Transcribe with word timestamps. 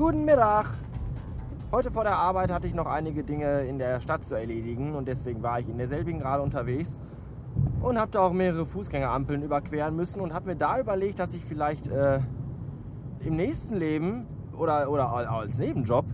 Guten 0.00 0.24
Mittag. 0.24 0.64
Heute 1.70 1.90
vor 1.90 2.04
der 2.04 2.16
Arbeit 2.16 2.50
hatte 2.50 2.66
ich 2.66 2.72
noch 2.72 2.86
einige 2.86 3.22
Dinge 3.22 3.66
in 3.66 3.78
der 3.78 4.00
Stadt 4.00 4.24
zu 4.24 4.34
erledigen 4.34 4.94
und 4.94 5.06
deswegen 5.06 5.42
war 5.42 5.60
ich 5.60 5.68
in 5.68 5.76
derselbigen 5.76 6.20
gerade 6.20 6.42
unterwegs 6.42 6.98
und 7.82 8.00
habe 8.00 8.10
da 8.10 8.20
auch 8.20 8.32
mehrere 8.32 8.64
Fußgängerampeln 8.64 9.42
überqueren 9.42 9.94
müssen 9.94 10.22
und 10.22 10.32
habe 10.32 10.46
mir 10.46 10.56
da 10.56 10.80
überlegt, 10.80 11.18
dass 11.18 11.34
ich 11.34 11.44
vielleicht 11.44 11.88
äh, 11.88 12.20
im 13.26 13.36
nächsten 13.36 13.76
Leben 13.76 14.26
oder, 14.56 14.90
oder 14.90 15.10
als 15.10 15.58
Nebenjob 15.58 16.06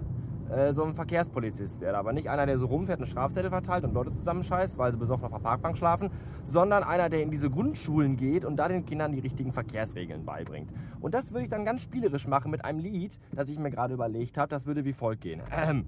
äh, 0.50 0.72
so 0.72 0.84
ein 0.84 0.94
Verkehrspolizist 0.94 1.80
werde. 1.80 1.98
Aber 1.98 2.12
nicht 2.12 2.28
einer, 2.28 2.46
der 2.46 2.58
so 2.58 2.66
rumfährt 2.66 3.00
und 3.00 3.06
Strafzettel 3.06 3.50
verteilt 3.50 3.84
und 3.84 3.94
Leute 3.94 4.12
zusammenscheißt, 4.12 4.78
weil 4.78 4.92
sie 4.92 4.98
besoffen 4.98 5.24
auf 5.24 5.32
der 5.32 5.38
Parkbank 5.38 5.76
schlafen, 5.76 6.10
sondern 6.44 6.82
einer, 6.82 7.08
der 7.08 7.22
in 7.22 7.30
diese 7.30 7.50
Grundschulen 7.50 8.16
geht 8.16 8.44
und 8.44 8.56
da 8.56 8.68
den 8.68 8.84
Kindern 8.84 9.12
die 9.12 9.20
richtigen 9.20 9.52
Verkehrsregeln 9.52 10.24
beibringt. 10.24 10.72
Und 11.00 11.14
das 11.14 11.32
würde 11.32 11.44
ich 11.44 11.48
dann 11.48 11.64
ganz 11.64 11.82
spielerisch 11.82 12.26
machen 12.26 12.50
mit 12.50 12.64
einem 12.64 12.78
Lied, 12.78 13.18
das 13.32 13.48
ich 13.48 13.58
mir 13.58 13.70
gerade 13.70 13.94
überlegt 13.94 14.38
habe. 14.38 14.48
Das 14.48 14.66
würde 14.66 14.84
wie 14.84 14.92
folgt 14.92 15.22
gehen. 15.22 15.42
Ähm. 15.50 15.84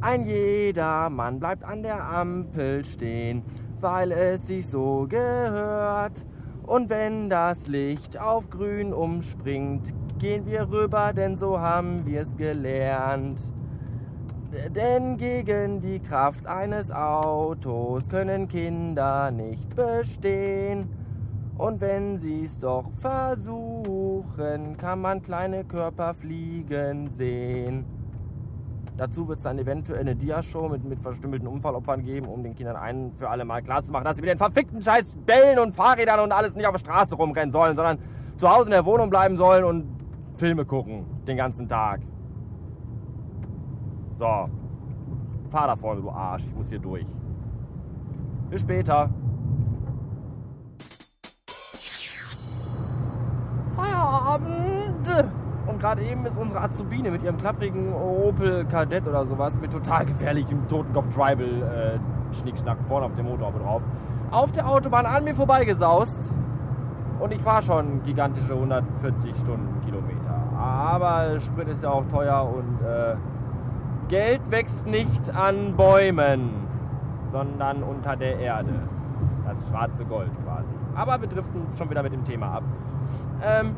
Ein 0.00 0.24
jeder 0.24 1.10
Mann 1.10 1.40
bleibt 1.40 1.64
an 1.64 1.82
der 1.82 2.04
Ampel 2.04 2.84
stehen, 2.84 3.42
weil 3.80 4.12
es 4.12 4.46
sich 4.46 4.66
so 4.68 5.06
gehört. 5.08 6.26
Und 6.62 6.88
wenn 6.88 7.28
das 7.28 7.66
Licht 7.66 8.20
auf 8.20 8.48
grün 8.48 8.92
umspringt, 8.92 9.92
gehen 10.20 10.46
wir 10.46 10.70
rüber, 10.70 11.12
denn 11.12 11.34
so 11.34 11.58
haben 11.58 12.04
wir 12.06 12.20
es 12.20 12.36
gelernt. 12.36 13.40
Denn 14.74 15.16
gegen 15.16 15.80
die 15.80 15.98
Kraft 15.98 16.46
eines 16.46 16.92
Autos 16.92 18.08
können 18.08 18.46
Kinder 18.46 19.30
nicht 19.30 19.74
bestehen. 19.74 20.90
Und 21.56 21.80
wenn 21.80 22.16
sie 22.16 22.44
es 22.44 22.58
doch 22.58 22.90
versuchen, 22.96 24.76
kann 24.76 25.00
man 25.00 25.22
kleine 25.22 25.64
Körper 25.64 26.14
fliegen 26.14 27.08
sehen. 27.08 27.84
Dazu 28.96 29.26
wird 29.28 29.38
es 29.38 29.44
dann 29.44 29.58
eventuell 29.58 30.00
eine 30.00 30.16
Dia-Show 30.16 30.68
mit, 30.68 30.84
mit 30.84 31.00
verstümmelten 31.00 31.48
Unfallopfern 31.48 32.02
geben, 32.02 32.26
um 32.26 32.42
den 32.42 32.54
Kindern 32.54 32.76
ein 32.76 33.12
für 33.12 33.30
alle 33.30 33.46
Mal 33.46 33.62
klarzumachen, 33.62 34.04
dass 34.04 34.16
sie 34.16 34.22
mit 34.22 34.30
den 34.30 34.38
verfickten 34.38 34.82
Scheiß 34.82 35.16
Bällen 35.24 35.58
und 35.58 35.74
Fahrrädern 35.74 36.20
und 36.20 36.32
alles 36.32 36.56
nicht 36.56 36.66
auf 36.66 36.72
der 36.72 36.80
Straße 36.80 37.14
rumrennen 37.14 37.50
sollen, 37.50 37.76
sondern 37.76 37.98
zu 38.36 38.50
Hause 38.50 38.66
in 38.66 38.72
der 38.72 38.84
Wohnung 38.84 39.08
bleiben 39.08 39.36
sollen 39.36 39.64
und 39.64 39.99
Filme 40.40 40.64
gucken 40.64 41.04
den 41.26 41.36
ganzen 41.36 41.68
Tag. 41.68 42.00
So. 44.18 44.48
Fahr 45.50 45.66
da 45.66 45.76
vorne, 45.76 46.00
du 46.00 46.10
Arsch. 46.10 46.44
Ich 46.46 46.54
muss 46.54 46.70
hier 46.70 46.78
durch. 46.78 47.06
Bis 48.48 48.62
später. 48.62 49.10
Feierabend! 53.76 55.08
Und 55.66 55.78
gerade 55.78 56.02
eben 56.02 56.24
ist 56.24 56.38
unsere 56.38 56.62
Azubine 56.62 57.10
mit 57.10 57.22
ihrem 57.22 57.36
klapprigen 57.36 57.92
Opel 57.92 58.64
Kadett 58.64 59.06
oder 59.06 59.26
sowas 59.26 59.60
mit 59.60 59.72
total 59.72 60.06
gefährlichem 60.06 60.66
Totenkopf-Tribal 60.66 61.98
äh, 61.98 62.86
vorne 62.86 63.06
auf 63.06 63.14
dem 63.14 63.26
Motor 63.26 63.52
drauf 63.52 63.82
auf 64.30 64.52
der 64.52 64.68
Autobahn 64.68 65.06
an 65.06 65.24
mir 65.24 65.34
vorbeigesaust. 65.34 66.32
Und 67.20 67.32
ich 67.32 67.42
fahre 67.42 67.62
schon 67.62 68.02
gigantische 68.02 68.54
140 68.54 69.36
Stundenkilometer. 69.36 70.42
Aber 70.58 71.38
Sprit 71.40 71.68
ist 71.68 71.82
ja 71.82 71.90
auch 71.90 72.06
teuer 72.08 72.50
und 72.50 72.80
äh, 72.82 73.16
Geld 74.08 74.50
wächst 74.50 74.86
nicht 74.86 75.34
an 75.34 75.76
Bäumen, 75.76 76.50
sondern 77.28 77.82
unter 77.82 78.16
der 78.16 78.38
Erde. 78.38 78.72
Das 79.46 79.68
schwarze 79.68 80.04
Gold 80.04 80.30
quasi. 80.44 80.70
Aber 80.94 81.20
wir 81.20 81.28
driften 81.28 81.66
schon 81.76 81.90
wieder 81.90 82.02
mit 82.02 82.12
dem 82.12 82.24
Thema 82.24 82.54
ab. 82.54 82.62
Ähm, 83.44 83.76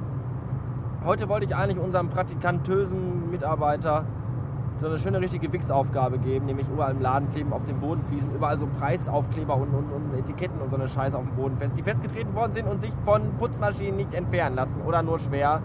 heute 1.04 1.28
wollte 1.28 1.47
ich 1.47 1.56
eigentlich 1.56 1.78
unserem 1.78 2.08
praktikantösen 2.10 3.31
Mitarbeiter 3.31 4.04
so 4.78 4.88
eine 4.88 4.98
schöne 4.98 5.20
richtige 5.20 5.52
Wix-Aufgabe 5.52 6.18
geben, 6.18 6.46
nämlich 6.46 6.68
überall 6.68 6.92
im 6.92 7.00
Laden 7.00 7.30
kleben 7.30 7.52
auf 7.52 7.64
den 7.64 7.78
Bodenfliesen, 7.78 8.34
überall 8.34 8.58
so 8.58 8.66
Preisaufkleber 8.66 9.54
und, 9.56 9.68
und, 9.68 9.92
und, 9.92 10.18
Etiketten 10.18 10.60
und 10.60 10.70
so 10.70 10.76
eine 10.76 10.88
Scheiße 10.88 11.16
auf 11.16 11.24
dem 11.24 11.34
Boden 11.36 11.56
fest, 11.56 11.76
die 11.76 11.82
festgetreten 11.82 12.34
worden 12.34 12.52
sind 12.52 12.68
und 12.68 12.80
sich 12.80 12.92
von 13.04 13.22
Putzmaschinen 13.38 13.96
nicht 13.96 14.14
entfernen 14.14 14.56
lassen 14.56 14.80
oder 14.86 15.02
nur 15.02 15.18
schwer, 15.18 15.60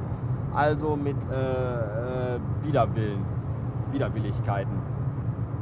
also 0.54 0.96
mit 0.96 1.18
äh, 1.32 2.36
äh, 2.36 2.40
Widerwillen, 2.64 3.26
Widerwilligkeiten. 3.92 4.98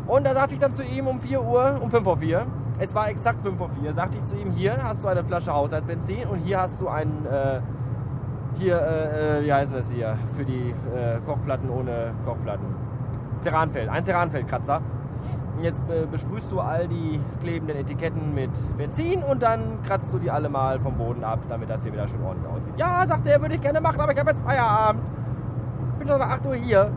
Und 0.07 0.25
da 0.25 0.33
sagte 0.33 0.53
ich 0.53 0.59
dann 0.59 0.73
zu 0.73 0.83
ihm 0.83 1.07
um 1.07 1.19
4 1.19 1.41
Uhr, 1.41 1.79
um 1.81 1.89
5 1.89 2.03
vor 2.03 2.17
4, 2.17 2.45
es 2.79 2.93
war 2.93 3.09
exakt 3.09 3.41
5 3.41 3.57
vor 3.57 3.69
4, 3.69 3.93
sagte 3.93 4.17
ich 4.17 4.25
zu 4.25 4.35
ihm, 4.35 4.51
hier 4.51 4.77
hast 4.83 5.03
du 5.03 5.07
eine 5.07 5.23
Flasche 5.23 5.53
Haushaltsbenzin 5.53 6.27
und 6.27 6.39
hier 6.39 6.59
hast 6.59 6.81
du 6.81 6.87
einen, 6.87 7.25
äh, 7.25 7.61
hier, 8.55 8.79
äh, 8.79 9.39
äh, 9.39 9.45
wie 9.45 9.53
heißt 9.53 9.73
das 9.73 9.91
hier, 9.91 10.17
für 10.37 10.45
die 10.45 10.73
äh, 10.93 11.19
Kochplatten 11.25 11.69
ohne 11.69 12.13
Kochplatten 12.25 12.75
Ceranfeld, 13.45 13.89
ein 13.89 14.03
Ceranfeldkratzer. 14.03 14.81
Jetzt 15.61 15.79
äh, 15.89 16.05
besprühst 16.05 16.51
du 16.51 16.59
all 16.59 16.87
die 16.87 17.19
klebenden 17.41 17.77
Etiketten 17.77 18.33
mit 18.33 18.51
Benzin 18.77 19.23
und 19.23 19.41
dann 19.41 19.81
kratzt 19.83 20.11
du 20.11 20.17
die 20.17 20.29
alle 20.29 20.49
mal 20.49 20.79
vom 20.79 20.97
Boden 20.97 21.23
ab, 21.23 21.39
damit 21.47 21.69
das 21.69 21.83
hier 21.83 21.93
wieder 21.93 22.07
schön 22.07 22.21
ordentlich 22.23 22.51
aussieht. 22.51 22.73
Ja, 22.77 23.05
sagt 23.07 23.25
er, 23.27 23.39
würde 23.39 23.55
ich 23.55 23.61
gerne 23.61 23.79
machen, 23.79 24.01
aber 24.01 24.11
ich 24.11 24.19
habe 24.19 24.31
jetzt 24.31 24.43
Feierabend. 24.43 25.03
Bin 25.97 26.07
schon 26.07 26.19
nach 26.19 26.31
8 26.31 26.45
Uhr 26.47 26.55
hier. 26.55 26.91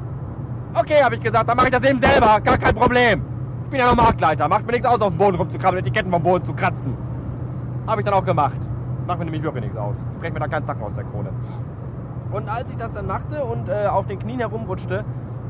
Okay, 0.74 1.02
habe 1.02 1.14
ich 1.14 1.20
gesagt, 1.20 1.48
dann 1.48 1.56
mache 1.56 1.68
ich 1.68 1.72
das 1.72 1.84
eben 1.84 2.00
selber, 2.00 2.40
gar 2.40 2.58
kein 2.58 2.74
Problem. 2.74 3.22
Ich 3.64 3.70
bin 3.70 3.80
ja 3.80 3.86
noch 3.86 3.96
Marktleiter, 3.96 4.48
macht 4.48 4.66
mir 4.66 4.72
nichts 4.72 4.86
aus, 4.86 5.00
auf 5.00 5.10
dem 5.10 5.18
Boden 5.18 5.36
rumzukrabbeln, 5.36 5.84
Etiketten 5.84 6.10
vom 6.10 6.22
Boden 6.22 6.44
zu 6.44 6.54
kratzen. 6.54 6.96
Habe 7.86 8.00
ich 8.00 8.04
dann 8.04 8.14
auch 8.14 8.24
gemacht. 8.24 8.58
Macht 9.06 9.18
mir 9.18 9.26
nämlich 9.26 9.42
wirklich 9.42 9.64
nichts 9.64 9.78
aus. 9.78 10.04
Ich 10.14 10.20
breche 10.20 10.32
mir 10.32 10.40
da 10.40 10.48
keinen 10.48 10.66
Zacken 10.66 10.82
aus 10.82 10.94
der 10.94 11.04
Krone. 11.04 11.30
Und 12.32 12.48
als 12.48 12.70
ich 12.70 12.76
das 12.76 12.92
dann 12.92 13.06
machte 13.06 13.44
und 13.44 13.68
äh, 13.68 13.86
auf 13.86 14.06
den 14.06 14.18
Knien 14.18 14.40
herumrutschte, 14.40 15.04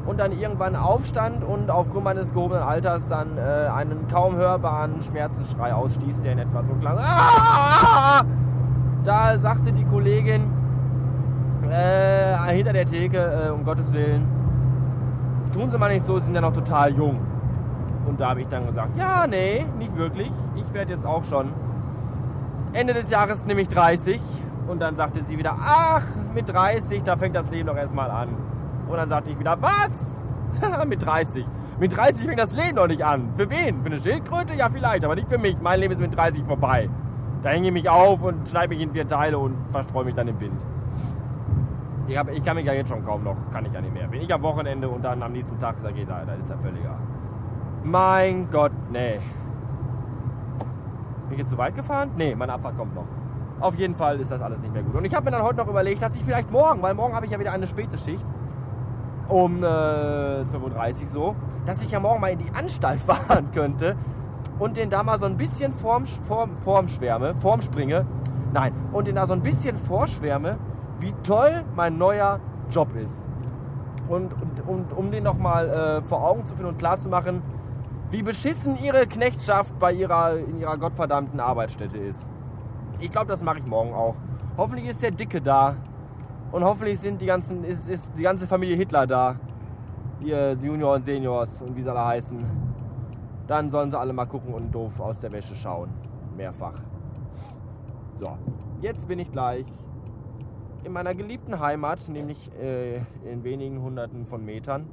und 0.08 0.18
dann 0.18 0.32
irgendwann 0.32 0.74
aufstand 0.74 1.44
und 1.44 1.70
aufgrund 1.70 2.04
meines 2.04 2.32
gehobenen 2.32 2.62
Alters 2.62 3.06
dann 3.08 3.36
äh, 3.36 3.68
einen 3.68 4.08
kaum 4.08 4.36
hörbaren 4.36 5.02
Schmerzensschrei 5.02 5.74
ausstieß, 5.74 6.22
der 6.22 6.32
in 6.32 6.38
etwa 6.38 6.64
so 6.64 6.72
klang. 6.74 6.96
Ah! 6.98 8.22
Da 9.04 9.38
sagte 9.38 9.70
die 9.70 9.84
Kollegin 9.84 10.50
äh, 11.70 12.36
hinter 12.54 12.72
der 12.72 12.86
Theke, 12.86 13.18
äh, 13.18 13.50
um 13.50 13.64
Gottes 13.64 13.92
Willen, 13.92 14.26
tun 15.52 15.70
Sie 15.70 15.76
mal 15.76 15.92
nicht 15.92 16.06
so, 16.06 16.18
Sie 16.18 16.24
sind 16.24 16.34
ja 16.34 16.40
noch 16.40 16.54
total 16.54 16.94
jung. 16.94 17.18
Und 18.06 18.18
da 18.18 18.30
habe 18.30 18.40
ich 18.40 18.48
dann 18.48 18.66
gesagt, 18.66 18.96
ja, 18.96 19.26
nee, 19.26 19.66
nicht 19.78 19.94
wirklich. 19.94 20.32
Ich 20.56 20.72
werde 20.72 20.92
jetzt 20.92 21.04
auch 21.04 21.24
schon 21.24 21.52
Ende 22.72 22.94
des 22.94 23.10
Jahres 23.10 23.44
nämlich 23.44 23.68
30. 23.68 24.20
Und 24.66 24.80
dann 24.80 24.96
sagte 24.96 25.22
sie 25.22 25.36
wieder, 25.36 25.54
ach, 25.60 26.02
mit 26.34 26.48
30, 26.48 27.02
da 27.02 27.16
fängt 27.16 27.36
das 27.36 27.50
Leben 27.50 27.68
doch 27.68 27.76
erstmal 27.76 28.10
an. 28.10 28.28
Und 28.88 28.96
dann 28.96 29.08
sagte 29.08 29.30
ich 29.30 29.38
wieder, 29.38 29.56
was? 29.60 30.22
mit 30.86 31.04
30. 31.04 31.46
Mit 31.78 31.96
30 31.96 32.26
fängt 32.26 32.40
das 32.40 32.52
Leben 32.52 32.76
noch 32.76 32.88
nicht 32.88 33.04
an. 33.04 33.30
Für 33.36 33.48
wen? 33.50 33.82
Für 33.82 33.86
eine 33.86 34.00
Schildkröte? 34.00 34.54
Ja, 34.54 34.68
vielleicht, 34.68 35.04
aber 35.04 35.14
nicht 35.14 35.28
für 35.28 35.38
mich. 35.38 35.56
Mein 35.60 35.78
Leben 35.78 35.92
ist 35.92 36.00
mit 36.00 36.16
30 36.16 36.44
vorbei. 36.44 36.88
Da 37.42 37.50
hänge 37.50 37.68
ich 37.68 37.72
mich 37.72 37.88
auf 37.88 38.22
und 38.22 38.48
schneide 38.48 38.68
mich 38.68 38.80
in 38.80 38.90
vier 38.90 39.06
Teile 39.06 39.38
und 39.38 39.54
verstreue 39.68 40.04
mich 40.04 40.14
dann 40.14 40.26
im 40.26 40.40
Wind. 40.40 40.58
Ich, 42.08 42.16
hab, 42.16 42.30
ich 42.30 42.42
kann 42.42 42.56
mich 42.56 42.64
ja 42.64 42.72
jetzt 42.72 42.88
schon 42.88 43.04
kaum 43.04 43.22
noch, 43.22 43.36
kann 43.52 43.64
ich 43.66 43.72
ja 43.72 43.80
nicht 43.80 43.92
mehr. 43.92 44.08
Bin 44.08 44.22
ich 44.22 44.32
am 44.32 44.42
Wochenende 44.42 44.88
und 44.88 45.04
dann 45.04 45.22
am 45.22 45.32
nächsten 45.32 45.58
Tag, 45.58 45.76
da 45.82 45.90
geht 45.90 46.08
da, 46.08 46.24
da 46.24 46.32
ist 46.34 46.50
er 46.50 46.58
völliger. 46.58 46.98
Mein 47.84 48.50
Gott, 48.50 48.72
nee. 48.90 49.20
Bin 51.28 51.32
ich 51.32 51.38
jetzt 51.38 51.50
zu 51.50 51.58
weit 51.58 51.76
gefahren? 51.76 52.10
Nee, 52.16 52.34
meine 52.34 52.54
Abfahrt 52.54 52.76
kommt 52.76 52.94
noch. 52.94 53.06
Auf 53.60 53.74
jeden 53.74 53.94
Fall 53.94 54.18
ist 54.20 54.30
das 54.30 54.40
alles 54.40 54.60
nicht 54.60 54.72
mehr 54.72 54.82
gut. 54.82 54.94
Und 54.94 55.04
ich 55.04 55.14
habe 55.14 55.26
mir 55.26 55.32
dann 55.32 55.42
heute 55.42 55.58
noch 55.58 55.68
überlegt, 55.68 56.00
dass 56.00 56.16
ich 56.16 56.24
vielleicht 56.24 56.50
morgen, 56.50 56.80
weil 56.80 56.94
morgen 56.94 57.14
habe 57.14 57.26
ich 57.26 57.32
ja 57.32 57.38
wieder 57.38 57.52
eine 57.52 57.66
späte 57.66 57.98
Schicht, 57.98 58.26
um 59.28 59.62
äh, 59.62 59.66
12.30 59.66 61.02
Uhr 61.02 61.08
so, 61.08 61.36
dass 61.66 61.82
ich 61.82 61.90
ja 61.90 62.00
morgen 62.00 62.20
mal 62.20 62.28
in 62.28 62.38
die 62.38 62.50
Anstalt 62.54 63.00
fahren 63.06 63.50
könnte 63.52 63.96
und 64.58 64.76
den 64.76 64.90
da 64.90 65.02
mal 65.02 65.18
so 65.18 65.26
ein 65.26 65.36
bisschen 65.36 65.72
vorm, 65.72 66.06
vorm, 66.06 66.56
vorm 66.56 66.88
schwärme, 66.88 67.34
vorm 67.36 67.62
springe, 67.62 68.06
nein, 68.52 68.72
und 68.92 69.06
den 69.06 69.14
da 69.14 69.26
so 69.26 69.34
ein 69.34 69.42
bisschen 69.42 69.78
vorschwärme, 69.78 70.58
wie 70.98 71.12
toll 71.22 71.64
mein 71.76 71.98
neuer 71.98 72.40
Job 72.70 72.94
ist. 72.96 73.22
Und, 74.08 74.32
und, 74.32 74.66
und 74.66 74.92
um 74.96 75.10
den 75.10 75.22
nochmal 75.22 75.68
äh, 75.68 76.02
vor 76.02 76.24
Augen 76.24 76.44
zu 76.46 76.56
führen 76.56 76.70
und 76.70 76.78
klar 76.78 76.98
zu 76.98 77.08
machen, 77.08 77.42
wie 78.10 78.22
beschissen 78.22 78.76
ihre 78.82 79.06
Knechtschaft 79.06 79.78
bei 79.78 79.92
ihrer, 79.92 80.38
in 80.38 80.58
ihrer 80.58 80.78
gottverdammten 80.78 81.40
Arbeitsstätte 81.40 81.98
ist. 81.98 82.26
Ich 83.00 83.10
glaube, 83.10 83.26
das 83.26 83.42
mache 83.42 83.58
ich 83.58 83.66
morgen 83.66 83.92
auch. 83.92 84.14
Hoffentlich 84.56 84.88
ist 84.88 85.02
der 85.02 85.10
Dicke 85.10 85.40
da, 85.42 85.76
und 86.52 86.64
hoffentlich 86.64 86.98
sind 86.98 87.20
die 87.20 87.26
ganzen, 87.26 87.64
ist, 87.64 87.88
ist 87.88 88.16
die 88.16 88.22
ganze 88.22 88.46
Familie 88.46 88.76
Hitler 88.76 89.06
da. 89.06 89.36
Ihr 90.24 90.52
Junior 90.54 90.96
und 90.96 91.04
Seniors 91.04 91.62
und 91.62 91.76
wie 91.76 91.82
sie 91.82 91.90
alle 91.90 92.04
heißen. 92.04 92.38
Dann 93.46 93.70
sollen 93.70 93.90
sie 93.90 93.98
alle 93.98 94.12
mal 94.12 94.26
gucken 94.26 94.52
und 94.52 94.74
doof 94.74 94.98
aus 95.00 95.20
der 95.20 95.32
Wäsche 95.32 95.54
schauen. 95.54 95.90
Mehrfach. 96.36 96.74
So, 98.18 98.36
jetzt 98.80 99.06
bin 99.06 99.18
ich 99.18 99.30
gleich 99.30 99.64
in 100.84 100.92
meiner 100.92 101.14
geliebten 101.14 101.60
Heimat, 101.60 102.08
nämlich 102.08 102.50
äh, 102.60 102.96
in 103.30 103.44
wenigen 103.44 103.80
hunderten 103.80 104.26
von 104.26 104.44
Metern. 104.44 104.88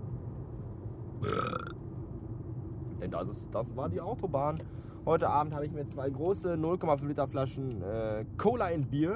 Denn 3.01 3.11
das, 3.11 3.29
ist, 3.29 3.53
das 3.53 3.75
war 3.75 3.89
die 3.89 4.01
Autobahn. 4.01 4.57
Heute 5.05 5.29
Abend 5.29 5.53
habe 5.53 5.65
ich 5.65 5.71
mir 5.71 5.85
zwei 5.85 6.09
große 6.09 6.55
0,5 6.55 7.05
Liter 7.07 7.27
Flaschen 7.27 7.81
äh, 7.81 8.25
Cola 8.37 8.69
in 8.69 8.81
Bier 8.81 9.15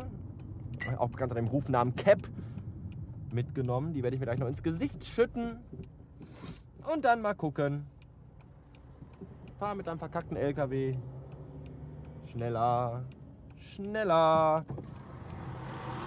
auch 0.97 1.09
bekannt 1.09 1.31
unter 1.31 1.41
dem 1.41 1.47
Rufnamen 1.47 1.95
Cap, 1.95 2.19
mitgenommen. 3.33 3.93
Die 3.93 4.03
werde 4.03 4.15
ich 4.15 4.19
mir 4.19 4.25
gleich 4.25 4.39
noch 4.39 4.47
ins 4.47 4.63
Gesicht 4.63 5.05
schütten. 5.05 5.59
Und 6.91 7.05
dann 7.05 7.21
mal 7.21 7.35
gucken. 7.35 7.85
Fahr 9.59 9.75
mit 9.75 9.87
einem 9.87 9.99
verkackten 9.99 10.37
LKW. 10.37 10.93
Schneller. 12.31 13.03
Schneller. 13.57 14.65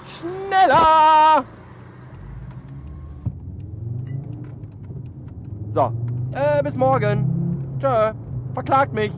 Schneller! 0.06 1.44
So, 5.70 5.92
äh, 6.32 6.62
bis 6.62 6.76
morgen. 6.76 7.78
Tschö. 7.78 8.12
Verklagt 8.52 8.92
mich. 8.92 9.12